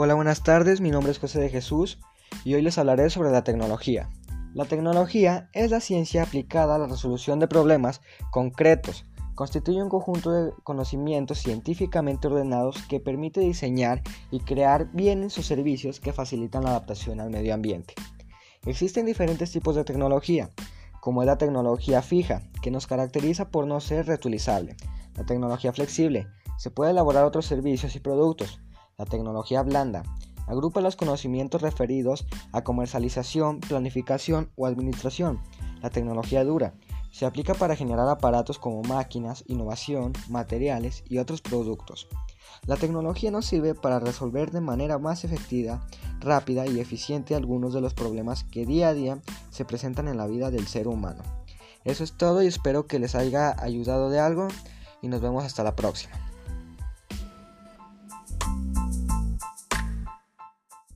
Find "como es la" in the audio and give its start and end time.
21.00-21.38